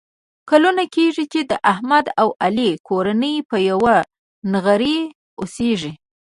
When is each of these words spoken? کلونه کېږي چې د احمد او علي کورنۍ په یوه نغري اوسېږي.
کلونه 0.49 0.83
کېږي 0.95 1.25
چې 1.33 1.39
د 1.49 1.51
احمد 1.71 2.05
او 2.21 2.27
علي 2.43 2.69
کورنۍ 2.87 3.35
په 3.49 3.57
یوه 3.69 3.95
نغري 4.51 4.97
اوسېږي. 5.39 5.93